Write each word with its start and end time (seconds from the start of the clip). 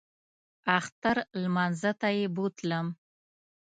اختر 0.77 1.17
لمانځه 1.41 1.91
ته 1.99 2.07
یې 2.17 2.25
بوتلم. 2.35 2.87